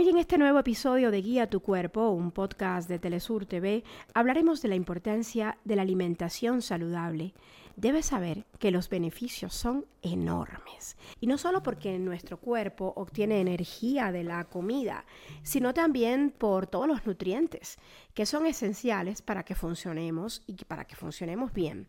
[0.00, 3.84] Hoy en este nuevo episodio de Guía tu Cuerpo, un podcast de Telesur TV,
[4.14, 7.34] hablaremos de la importancia de la alimentación saludable.
[7.76, 10.96] Debes saber que los beneficios son enormes.
[11.20, 15.04] Y no solo porque nuestro cuerpo obtiene energía de la comida,
[15.42, 17.76] sino también por todos los nutrientes
[18.14, 21.88] que son esenciales para que funcionemos y para que funcionemos bien.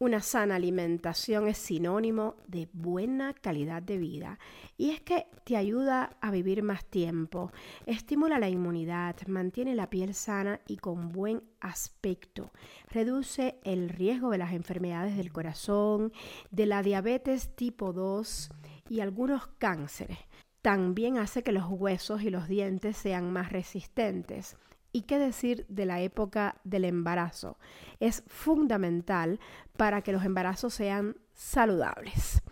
[0.00, 4.38] Una sana alimentación es sinónimo de buena calidad de vida
[4.76, 7.50] y es que te ayuda a vivir más tiempo,
[7.84, 12.52] estimula la inmunidad, mantiene la piel sana y con buen aspecto,
[12.92, 16.12] reduce el riesgo de las enfermedades del corazón,
[16.52, 18.50] de la diabetes tipo 2
[18.88, 20.18] y algunos cánceres.
[20.62, 24.56] También hace que los huesos y los dientes sean más resistentes
[24.92, 27.58] ¿Y qué decir de la época del embarazo?
[28.00, 29.38] Es fundamental
[29.76, 32.42] para que los embarazos sean saludables.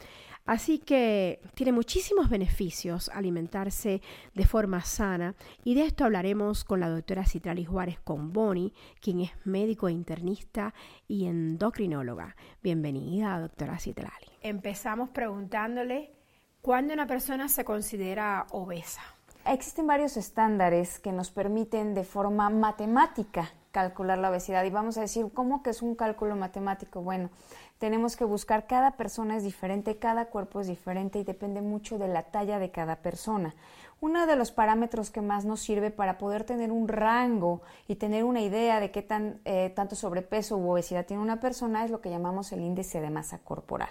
[0.47, 4.01] Así que tiene muchísimos beneficios alimentarse
[4.33, 9.33] de forma sana y de esto hablaremos con la doctora Citrali Juárez Boni, quien es
[9.45, 10.73] médico internista
[11.09, 12.37] y endocrinóloga.
[12.63, 14.27] Bienvenida, doctora Citrali.
[14.41, 16.13] Empezamos preguntándole
[16.61, 19.03] cuándo una persona se considera obesa.
[19.49, 25.03] Existen varios estándares que nos permiten de forma matemática calcular la obesidad y vamos a
[25.03, 27.03] decir, ¿cómo que es un cálculo matemático?
[27.03, 27.31] Bueno,
[27.79, 32.09] tenemos que buscar, cada persona es diferente, cada cuerpo es diferente y depende mucho de
[32.09, 33.55] la talla de cada persona.
[34.01, 38.25] Uno de los parámetros que más nos sirve para poder tener un rango y tener
[38.25, 42.01] una idea de qué tan, eh, tanto sobrepeso u obesidad tiene una persona es lo
[42.01, 43.91] que llamamos el índice de masa corporal.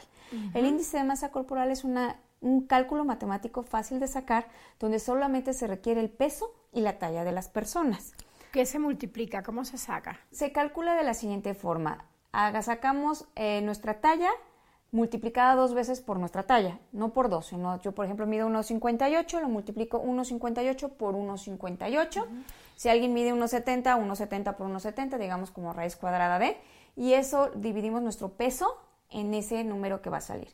[0.53, 4.47] El índice de masa corporal es una un cálculo matemático fácil de sacar
[4.79, 8.13] donde solamente se requiere el peso y la talla de las personas.
[8.51, 9.43] ¿Qué se multiplica?
[9.43, 10.19] ¿Cómo se saca?
[10.31, 12.05] Se calcula de la siguiente forma.
[12.31, 14.29] Haga, sacamos eh, nuestra talla
[14.95, 19.41] multiplicada dos veces por nuestra talla, no por dos, sino yo por ejemplo mido 1,58,
[19.41, 22.25] lo multiplico 1,58 por 1,58.
[22.75, 26.57] Si alguien mide 1,70, 1,70 por 1,70, digamos como raíz cuadrada de,
[26.95, 28.79] y eso dividimos nuestro peso
[29.09, 30.47] en ese número que va a salir.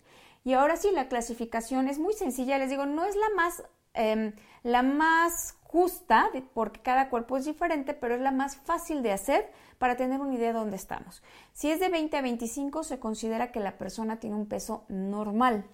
[0.44, 3.64] Y ahora sí, la clasificación es muy sencilla, les digo, no es la más,
[3.94, 9.12] em, la más justa, porque cada cuerpo es diferente, pero es la más fácil de
[9.12, 11.24] hacer para tener una idea de dónde estamos.
[11.54, 15.66] Si es de 20 a 25, se considera que la persona tiene un peso normal.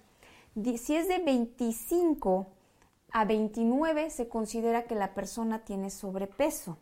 [0.78, 2.46] Si es de 25
[3.12, 6.78] a 29, se considera que la persona tiene sobrepeso.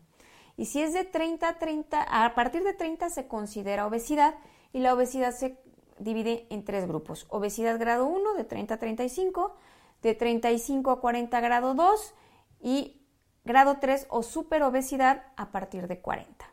[0.55, 4.35] Y si es de 30 a 30, a partir de 30 se considera obesidad
[4.73, 5.57] y la obesidad se
[5.99, 7.25] divide en tres grupos.
[7.29, 9.55] Obesidad grado 1 de 30 a 35,
[10.01, 12.13] de 35 a 40 grado 2
[12.61, 13.01] y
[13.43, 16.45] grado 3 o superobesidad a partir de 40.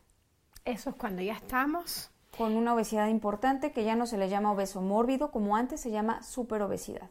[0.65, 4.53] Eso es cuando ya estamos con una obesidad importante que ya no se le llama
[4.53, 7.11] obeso mórbido como antes se llama superobesidad.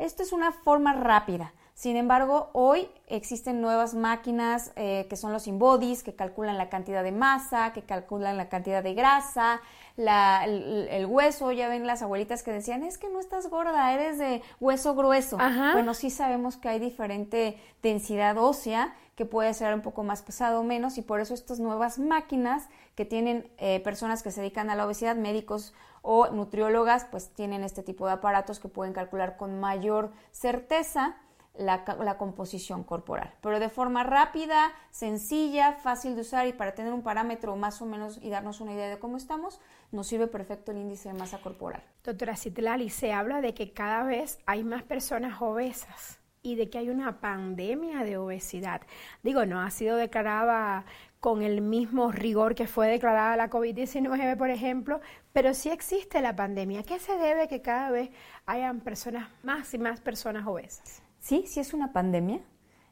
[0.00, 1.52] Esto es una forma rápida.
[1.74, 7.04] Sin embargo, hoy existen nuevas máquinas eh, que son los InBodies, que calculan la cantidad
[7.04, 9.60] de masa, que calculan la cantidad de grasa,
[9.98, 14.42] el, hueso, ya ven las abuelitas que decían, es que no estás gorda, eres de
[14.58, 15.36] hueso grueso.
[15.36, 20.60] Bueno, sí sabemos que hay diferente densidad ósea, que puede ser un poco más pesado
[20.60, 24.70] o menos, y por eso estas nuevas máquinas que tienen eh, personas que se dedican
[24.70, 29.36] a la obesidad, médicos o nutriólogas, pues tienen este tipo de aparatos que pueden calcular
[29.36, 31.18] con mayor certeza
[31.52, 31.84] la,
[32.16, 37.54] composición corporal, pero de forma rápida, sencilla, fácil de usar y para tener un parámetro
[37.56, 39.60] más o menos y darnos una idea de cómo estamos,
[39.92, 41.82] nos sirve perfecto el índice de masa corporal.
[42.04, 46.78] Doctora Citlali, se habla de que cada vez hay más personas obesas y de que
[46.78, 48.82] hay una pandemia de obesidad.
[49.22, 50.84] Digo, no ha sido declarada
[51.20, 55.00] con el mismo rigor que fue declarada la COVID-19, por ejemplo,
[55.32, 56.82] pero sí existe la pandemia.
[56.82, 58.10] ¿Qué se debe que cada vez
[58.46, 61.02] hayan personas, más y más personas obesas?
[61.20, 62.40] Sí, sí es una pandemia.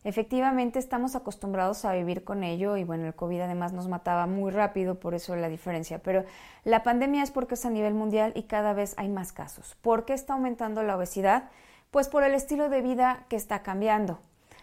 [0.05, 4.51] Efectivamente estamos acostumbrados a vivir con ello y bueno, el COVID además nos mataba muy
[4.53, 5.99] rápido, por eso la diferencia.
[6.03, 6.25] Pero
[6.65, 9.77] la pandemia es porque es a nivel mundial y cada vez hay más casos.
[9.83, 11.51] ¿Por qué está aumentando la obesidad?
[11.91, 14.21] Pues por el estilo de vida que está cambiando.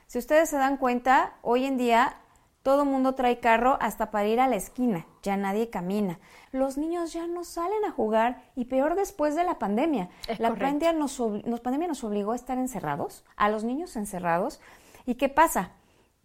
[0.07, 2.17] Si ustedes se dan cuenta, hoy en día
[2.65, 6.19] todo el mundo trae carro hasta para ir a la esquina, ya nadie camina.
[6.51, 10.09] Los niños ya no salen a jugar y peor después de la pandemia.
[10.39, 11.21] la pandemia nos,
[11.61, 14.59] pandemia nos obligó a estar encerrados, a los niños encerrados.
[15.05, 15.73] ¿Y qué pasa?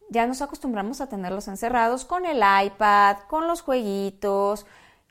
[0.09, 4.65] Ya nos acostumbramos a tenerlos encerrados con el iPad, con los jueguitos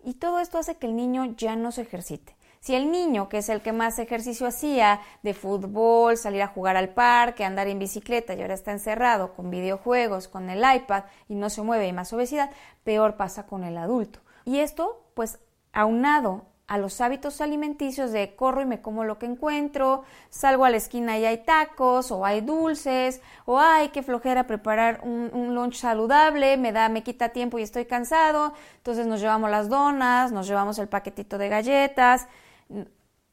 [0.03, 2.35] y todo esto hace que el niño ya no se ejercite.
[2.59, 6.75] Si el niño, que es el que más ejercicio hacía de fútbol, salir a jugar
[6.75, 11.35] al parque, andar en bicicleta y ahora está encerrado con videojuegos, con el iPad y
[11.35, 12.51] no se mueve y más obesidad,
[12.83, 14.19] peor pasa con el adulto.
[14.44, 15.39] Y esto, pues,
[15.71, 20.69] aunado a los hábitos alimenticios de corro y me como lo que encuentro, salgo a
[20.69, 25.56] la esquina y hay tacos o hay dulces o hay que flojera preparar un, un,
[25.56, 30.31] lunch saludable, me da, me quita tiempo y estoy cansado, entonces nos llevamos las donas,
[30.31, 32.27] nos llevamos el paquetito de galletas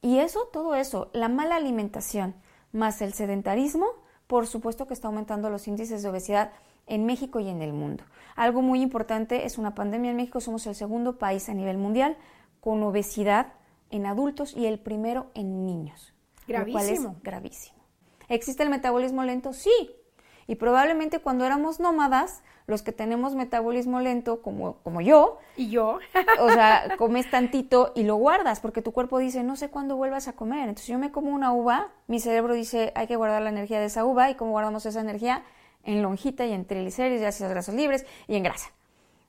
[0.01, 2.35] y eso, todo eso, la mala alimentación
[2.71, 3.87] más el sedentarismo,
[4.27, 6.51] por supuesto que está aumentando los índices de obesidad
[6.85, 8.03] en México y en el mundo.
[8.35, 12.17] Algo muy importante es una pandemia en México, somos el segundo país a nivel mundial
[12.61, 13.53] con obesidad
[13.89, 16.13] en adultos y el primero en niños.
[16.47, 17.17] Gravísimo.
[17.23, 17.77] gravísimo.
[18.29, 19.53] ¿Existe el metabolismo lento?
[19.53, 19.91] Sí.
[20.47, 25.39] Y probablemente cuando éramos nómadas, los que tenemos metabolismo lento, como, como yo.
[25.55, 25.99] Y yo.
[26.39, 30.27] o sea, comes tantito y lo guardas, porque tu cuerpo dice, no sé cuándo vuelvas
[30.27, 30.69] a comer.
[30.69, 33.85] Entonces yo me como una uva, mi cerebro dice, hay que guardar la energía de
[33.85, 34.29] esa uva.
[34.29, 35.43] ¿Y cómo guardamos esa energía?
[35.83, 38.71] En lonjita y en triglicéridos y ácidos grasos libres y en grasa,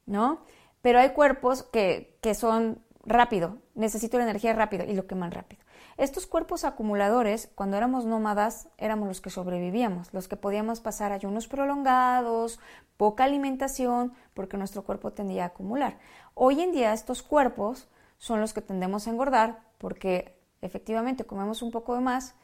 [0.07, 0.41] ¿no?
[0.83, 5.63] Pero hay cuerpos que, que son rápido, necesito la energía rápido y lo queman rápido.
[5.97, 11.49] Estos cuerpos acumuladores, cuando éramos nómadas, éramos los que sobrevivíamos, los que podíamos pasar ayunos
[11.49, 12.61] prolongados,
[12.97, 15.99] poca alimentación, porque nuestro cuerpo tendía a acumular.
[16.35, 17.89] Hoy en día estos cuerpos
[18.19, 22.35] son los que tendemos a engordar porque efectivamente comemos un poco de más,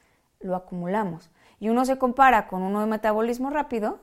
[0.41, 1.31] lo acumulamos.
[1.59, 3.99] Y uno se compara con uno de metabolismo rápido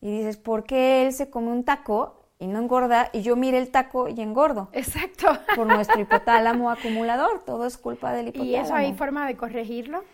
[0.00, 3.58] y dices, ¿por qué él se come un taco y no engorda y yo mire
[3.58, 4.68] el taco y engordo.
[4.72, 5.28] Exacto.
[5.56, 8.50] Por nuestro hipotálamo acumulador, todo es culpa del hipotálamo.
[8.50, 10.04] ¿Y eso hay forma de corregirlo?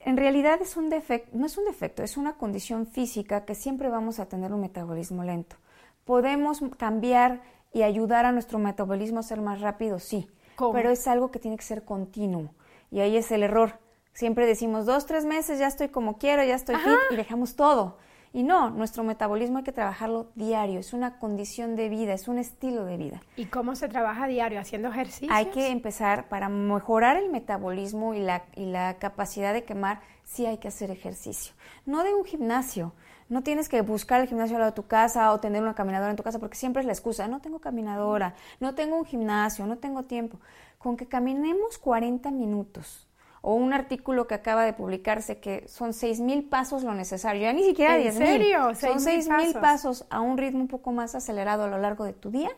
[0.00, 3.88] En realidad es un defecto, no es un defecto, es una condición física que siempre
[3.88, 5.56] vamos a tener un metabolismo lento.
[6.04, 7.42] ¿Podemos cambiar
[7.72, 9.98] y ayudar a nuestro metabolismo a ser más rápido?
[9.98, 10.30] Sí,
[10.72, 12.54] pero es algo que tiene que ser continuo.
[12.92, 13.80] Y ahí es el error.
[14.12, 17.98] Siempre decimos dos, tres meses, ya estoy como quiero, ya estoy fit y dejamos todo.
[18.36, 22.36] Y no, nuestro metabolismo hay que trabajarlo diario, es una condición de vida, es un
[22.36, 23.22] estilo de vida.
[23.34, 24.60] ¿Y cómo se trabaja diario?
[24.60, 25.34] ¿Haciendo ejercicio?
[25.34, 30.44] Hay que empezar, para mejorar el metabolismo y la, y la capacidad de quemar, sí
[30.44, 31.54] hay que hacer ejercicio.
[31.86, 32.92] No de un gimnasio,
[33.30, 36.10] no tienes que buscar el gimnasio al lado de tu casa o tener una caminadora
[36.10, 39.66] en tu casa porque siempre es la excusa, no tengo caminadora, no tengo un gimnasio,
[39.66, 40.38] no tengo tiempo.
[40.76, 43.05] Con que caminemos 40 minutos
[43.48, 47.52] o un artículo que acaba de publicarse que son seis mil pasos lo necesario, ya
[47.52, 48.26] ni siquiera diez mil.
[48.26, 48.74] serio?
[48.74, 52.12] Son seis mil pasos a un ritmo un poco más acelerado a lo largo de
[52.12, 52.50] tu día,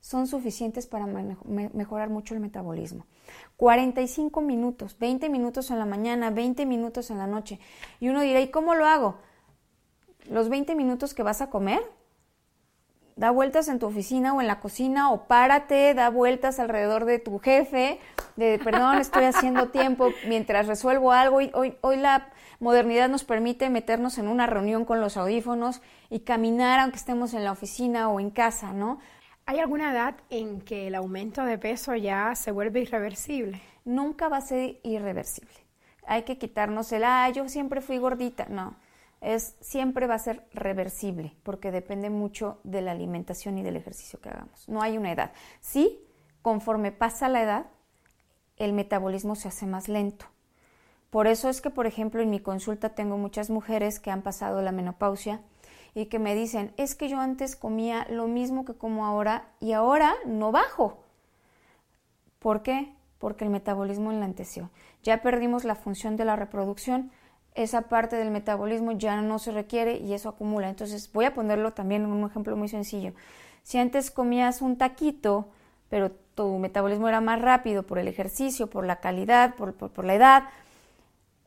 [0.00, 3.04] son suficientes para mejorar mucho el metabolismo.
[3.58, 7.60] 45 minutos, 20 minutos en la mañana, 20 minutos en la noche.
[8.00, 9.18] Y uno dirá, ¿y cómo lo hago?
[10.30, 11.82] Los 20 minutos que vas a comer,
[13.20, 17.18] da vueltas en tu oficina o en la cocina o párate, da vueltas alrededor de
[17.18, 18.00] tu jefe,
[18.36, 21.36] de perdón, estoy haciendo tiempo mientras resuelvo algo.
[21.36, 22.28] Hoy, hoy, la
[22.60, 27.44] modernidad nos permite meternos en una reunión con los audífonos y caminar aunque estemos en
[27.44, 29.00] la oficina o en casa, ¿no?
[29.44, 33.60] ¿Hay alguna edad en que el aumento de peso ya se vuelve irreversible?
[33.84, 35.52] Nunca va a ser irreversible.
[36.06, 38.46] Hay que quitarnos el, ah, yo siempre fui gordita.
[38.48, 38.76] No,
[39.20, 44.20] es siempre va a ser reversible porque depende mucho de la alimentación y del ejercicio
[44.20, 44.68] que hagamos.
[44.68, 45.32] No hay una edad.
[45.60, 46.00] Sí,
[46.42, 47.66] conforme pasa la edad,
[48.56, 50.26] el metabolismo se hace más lento.
[51.10, 54.62] Por eso es que, por ejemplo, en mi consulta tengo muchas mujeres que han pasado
[54.62, 55.40] la menopausia
[55.92, 59.72] y que me dicen, es que yo antes comía lo mismo que como ahora y
[59.72, 61.02] ahora no bajo.
[62.38, 62.94] ¿Por qué?
[63.18, 64.70] Porque el metabolismo enlenteció.
[65.02, 67.10] Ya perdimos la función de la reproducción,
[67.54, 70.68] esa parte del metabolismo ya no se requiere y eso acumula.
[70.68, 73.12] Entonces voy a ponerlo también en un ejemplo muy sencillo.
[73.62, 75.48] Si antes comías un taquito,
[75.88, 80.14] pero tu metabolismo era más rápido por el ejercicio, por la calidad, por, por, la
[80.14, 80.44] edad,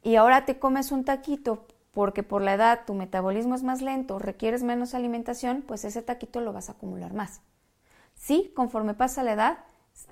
[0.04, 4.20] y ahora te comes un taquito porque por la edad tu metabolismo es más lento,
[4.20, 7.42] requieres menos alimentación, pues ese taquito lo vas a acumular más.
[8.16, 9.58] Sí, conforme pasa la edad,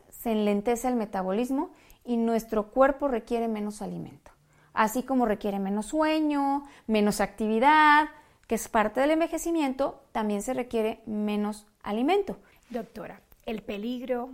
[0.09, 1.71] se enlentece el metabolismo
[2.05, 4.31] y nuestro cuerpo requiere menos alimento
[4.73, 8.09] así como requiere menos sueño, menos actividad,
[8.47, 12.37] que es parte del envejecimiento, también se requiere menos alimento.
[12.69, 14.29] Doctora, el peligro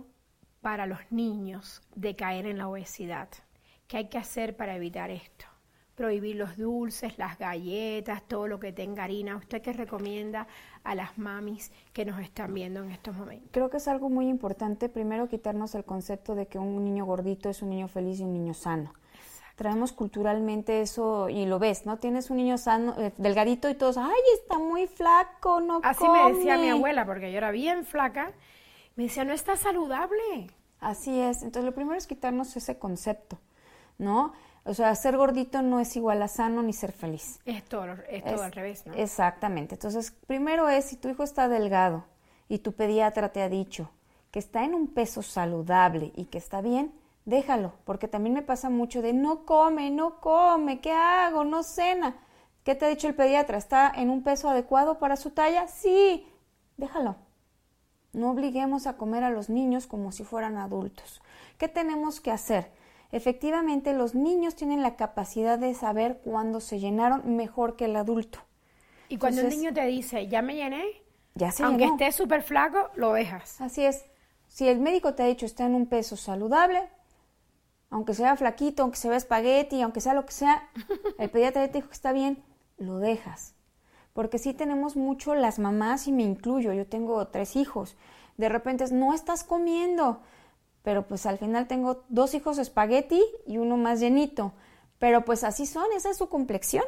[0.60, 3.28] para los niños de caer en la obesidad.
[3.86, 5.46] ¿Qué hay que hacer para evitar esto?
[5.94, 9.36] Prohibir los dulces, las galletas, todo lo que tenga harina.
[9.36, 10.46] ¿Usted qué recomienda
[10.84, 13.48] a las mamis que nos están viendo en estos momentos?
[13.50, 17.48] Creo que es algo muy importante, primero quitarnos el concepto de que un niño gordito
[17.48, 18.92] es un niño feliz y un niño sano
[19.58, 21.98] traemos culturalmente eso y lo ves, ¿no?
[21.98, 26.32] Tienes un niño sano, eh, delgadito y todos, ay, está muy flaco, no Así me
[26.32, 28.30] decía mi abuela, porque yo era bien flaca,
[28.94, 30.46] me decía, no está saludable.
[30.78, 33.36] Así es, entonces lo primero es quitarnos ese concepto,
[33.98, 34.32] ¿no?
[34.64, 37.40] O sea, ser gordito no es igual a sano ni ser feliz.
[37.44, 38.94] Es todo, es todo al revés, ¿no?
[38.94, 39.74] Exactamente.
[39.74, 42.04] Entonces, primero es, si tu hijo está delgado
[42.48, 43.90] y tu pediatra te ha dicho
[44.30, 46.92] que está en un peso saludable y que está bien,
[47.28, 51.44] déjalo, porque también me pasa mucho de no come, no come, ¿qué hago?
[51.44, 52.16] No cena.
[52.64, 53.58] ¿Qué te ha dicho el pediatra?
[53.58, 55.68] ¿Está en un peso adecuado para su talla?
[55.68, 56.26] Sí,
[56.78, 57.16] déjalo.
[58.14, 61.20] No obliguemos a comer a los niños como si fueran adultos.
[61.58, 62.70] ¿Qué tenemos que hacer?
[63.12, 68.38] Efectivamente, los niños tienen la capacidad de saber cuándo se llenaron mejor que el adulto.
[69.10, 70.82] Y cuando el niño te dice, ya me llené,
[71.34, 73.60] ya se aunque esté súper flaco, lo dejas.
[73.60, 74.06] Así es.
[74.46, 76.88] Si el médico te ha dicho está en un peso saludable,
[77.90, 80.68] aunque sea flaquito, aunque se vea espagueti, aunque sea lo que sea,
[81.18, 82.42] el pediatra te dijo que está bien,
[82.76, 83.54] lo dejas.
[84.12, 87.96] Porque sí tenemos mucho las mamás y me incluyo, yo tengo tres hijos.
[88.36, 90.20] De repente es, no estás comiendo,
[90.82, 94.52] pero pues al final tengo dos hijos espagueti y uno más llenito.
[94.98, 96.84] Pero pues así son, esa es su complexión.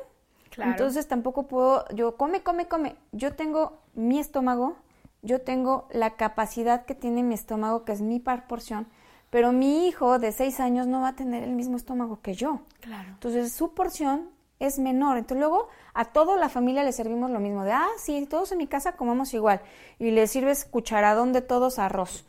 [0.59, 2.97] Entonces tampoco puedo, yo come, come, come.
[3.13, 4.77] Yo tengo mi estómago,
[5.23, 8.89] yo tengo la capacidad que tiene mi estómago, que es mi porción,
[9.31, 12.61] pero mi hijo de seis años no va a tener el mismo estómago que yo.
[12.81, 13.09] Claro.
[13.11, 15.17] Entonces su porción es menor.
[15.17, 18.59] Entonces luego a toda la familia le servimos lo mismo, de, ah, sí, todos en
[18.59, 19.61] mi casa comemos igual.
[19.99, 22.27] Y le sirves cucharadón de todos arroz.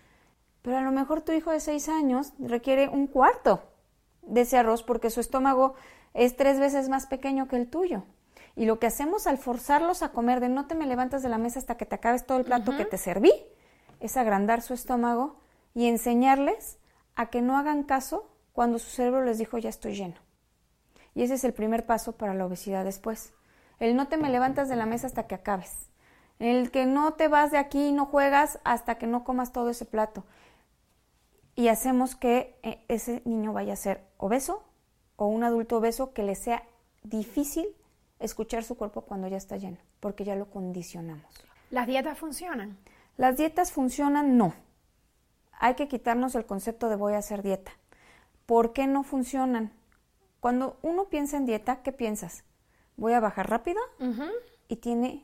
[0.61, 3.63] Pero a lo mejor tu hijo de seis años requiere un cuarto
[4.21, 5.73] de ese arroz porque su estómago
[6.13, 8.03] es tres veces más pequeño que el tuyo.
[8.55, 11.37] Y lo que hacemos al forzarlos a comer de no te me levantas de la
[11.37, 13.31] mesa hasta que te acabes todo el plato que te serví,
[13.99, 15.37] es agrandar su estómago
[15.73, 16.77] y enseñarles
[17.21, 20.15] a que no hagan caso cuando su cerebro les dijo ya estoy lleno.
[21.13, 23.33] Y ese es el primer paso para la obesidad después.
[23.79, 25.89] El no te me levantas de la mesa hasta que acabes.
[26.39, 29.69] El que no te vas de aquí y no juegas hasta que no comas todo
[29.69, 30.23] ese plato.
[31.55, 34.63] Y hacemos que eh, ese niño vaya a ser obeso
[35.15, 36.63] o un adulto obeso que le sea
[37.03, 37.67] difícil
[38.19, 41.31] escuchar su cuerpo cuando ya está lleno, porque ya lo condicionamos.
[41.69, 42.79] ¿Las dietas funcionan?
[43.17, 44.53] Las dietas funcionan, no
[45.61, 47.71] hay que quitarnos el concepto de voy a hacer dieta.
[48.47, 49.71] ¿Por qué no funcionan?
[50.39, 52.43] Cuando uno piensa en dieta, ¿qué piensas?
[52.97, 53.79] Voy a bajar rápido
[54.67, 55.23] y tiene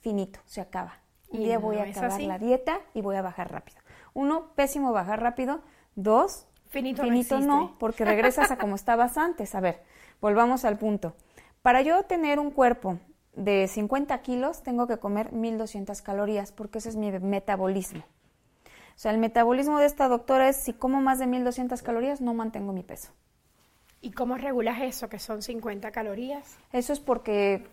[0.00, 0.98] finito, se acaba.
[1.30, 3.78] Y ya voy a acabar la dieta y voy a bajar rápido.
[4.12, 5.60] Uno, pésimo bajar rápido.
[5.94, 9.54] Dos, finito, finito no, porque regresas a como estabas antes.
[9.54, 9.84] A ver,
[10.20, 11.14] volvamos al punto.
[11.62, 12.98] Para yo tener un cuerpo
[13.34, 18.02] de 50 kilos, tengo que comer 1200 calorías, porque ese es mi metabolismo.
[19.00, 22.34] O sea, el metabolismo de esta doctora es si como más de 1200 calorías, no
[22.34, 23.12] mantengo mi peso.
[24.02, 26.58] ¿Y cómo regulas eso, que son 50 calorías?
[26.70, 27.66] Eso es porque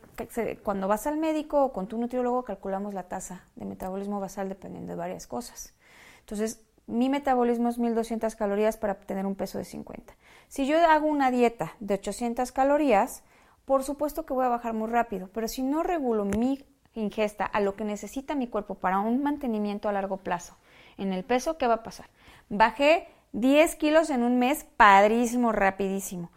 [0.63, 4.93] cuando vas al médico o con tu nutriólogo calculamos la tasa de metabolismo basal dependiendo
[4.93, 5.73] de varias cosas.
[6.21, 10.15] Entonces, mi metabolismo es 1200 calorías para tener un peso de 50.
[10.47, 13.23] Si yo hago una dieta de 800 calorías,
[13.65, 17.59] por supuesto que voy a bajar muy rápido, pero si no regulo mi ingesta a
[17.59, 20.55] lo que necesita mi cuerpo para un mantenimiento a largo plazo
[20.97, 22.09] en el peso, ¿qué va a pasar?
[22.49, 26.31] Bajé 10 kilos en un mes, padrísimo, rapidísimo.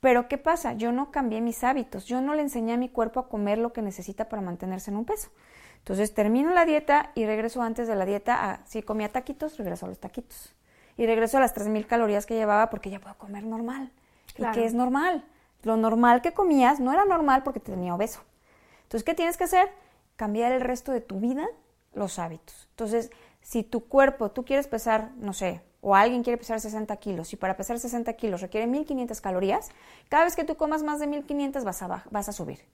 [0.00, 0.74] Pero ¿qué pasa?
[0.74, 3.72] Yo no cambié mis hábitos, yo no le enseñé a mi cuerpo a comer lo
[3.72, 5.30] que necesita para mantenerse en un peso.
[5.78, 9.86] Entonces termino la dieta y regreso antes de la dieta a, si comía taquitos, regreso
[9.86, 10.54] a los taquitos.
[10.96, 13.90] Y regreso a las 3.000 calorías que llevaba porque ya puedo comer normal.
[14.38, 15.24] ¿Y qué es normal?
[15.62, 18.20] Lo normal que comías no era normal porque tenía obeso.
[18.84, 19.70] Entonces, ¿qué tienes que hacer?
[20.16, 21.46] Cambiar el resto de tu vida
[21.94, 22.68] los hábitos.
[22.70, 23.10] Entonces,
[23.44, 27.36] si tu cuerpo, tú quieres pesar, no sé, o alguien quiere pesar 60 kilos y
[27.36, 29.68] para pesar 60 kilos requiere 1500 calorías,
[30.08, 32.64] cada vez que tú comas más de 1500 vas a, vas a subir.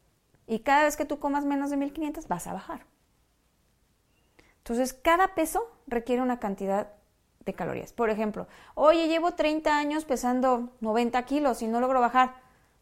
[0.47, 2.87] Y cada vez que tú comas menos de 1500 vas a bajar.
[4.59, 6.93] Entonces, cada peso requiere una cantidad
[7.45, 7.93] de calorías.
[7.93, 8.47] Por ejemplo,
[8.77, 12.37] oye, llevo 30 años pesando 90 kilos y no logro bajar.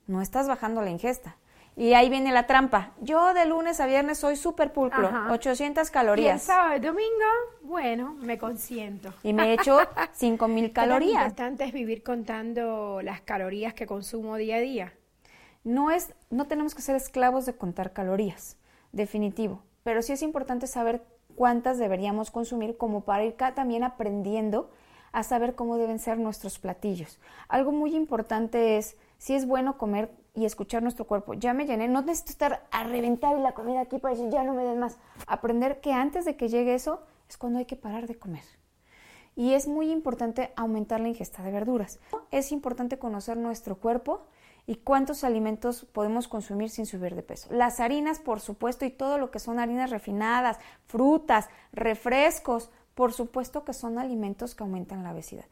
[0.07, 1.37] No estás bajando la ingesta.
[1.79, 2.91] Y ahí viene la trampa.
[3.01, 6.27] Yo de lunes a viernes soy súper pulcro, 800 calorías.
[6.27, 7.25] Y el sábado domingo,
[7.63, 9.15] bueno, me consiento.
[9.23, 9.79] Y me echo
[10.13, 11.13] 5000 calorías.
[11.13, 14.93] Lo importante es vivir contando las calorías que consumo día a día.
[15.63, 18.57] No es, no tenemos que ser esclavos de contar calorías,
[18.91, 19.63] definitivo.
[19.85, 21.05] Pero sí es importante saber
[21.37, 24.69] cuántas deberíamos consumir como para ir también aprendiendo
[25.13, 27.21] a saber cómo deben ser nuestros platillos.
[27.49, 31.35] Algo muy importante es si es bueno comer y escuchar nuestro cuerpo.
[31.35, 34.55] Ya me llené, no necesito estar a reventar la comida aquí para decir ya no
[34.55, 34.97] me den más.
[35.27, 38.45] Aprender que antes de que llegue eso es cuando hay que parar de comer.
[39.35, 41.99] Y es muy importante aumentar la ingesta de verduras.
[42.31, 44.27] Es importante conocer nuestro cuerpo
[44.65, 47.49] y cuántos alimentos podemos consumir sin subir de peso.
[47.53, 53.65] Las harinas, por supuesto, y todo lo que son harinas refinadas, frutas, refrescos, por supuesto
[53.65, 55.47] que son alimentos que aumentan la obesidad.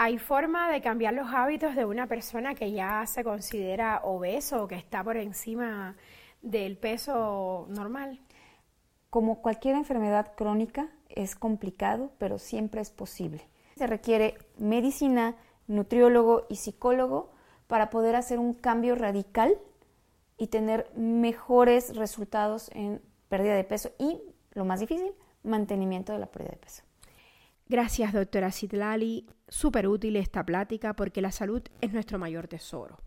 [0.00, 4.68] ¿Hay forma de cambiar los hábitos de una persona que ya se considera obeso o
[4.68, 5.96] que está por encima
[6.40, 8.20] del peso normal?
[9.10, 13.48] Como cualquier enfermedad crónica, es complicado, pero siempre es posible.
[13.76, 15.34] Se requiere medicina
[15.66, 17.32] nutriólogo y psicólogo
[17.66, 19.58] para poder hacer un cambio radical
[20.36, 25.12] y tener mejores resultados en pérdida de peso y, lo más difícil,
[25.42, 26.87] mantenimiento de la pérdida de peso.
[27.68, 29.26] Gracias, doctora Citlali.
[29.46, 32.98] Súper útil esta plática porque la salud es nuestro mayor tesoro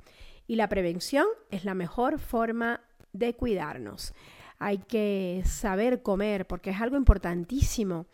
[0.46, 4.14] y la prevención es la mejor forma de cuidarnos.
[4.60, 8.06] Hay que saber comer porque es algo importantísimo.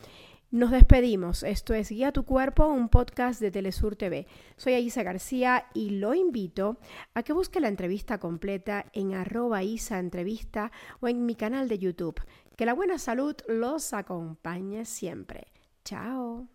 [0.49, 1.43] Nos despedimos.
[1.43, 4.27] Esto es Guía tu Cuerpo, un podcast de Telesur TV.
[4.55, 6.77] Soy Aisa García y lo invito
[7.13, 12.21] a que busque la entrevista completa en arroba Entrevista o en mi canal de YouTube.
[12.55, 15.56] Que la buena salud los acompañe siempre.
[15.87, 16.49] Ciao.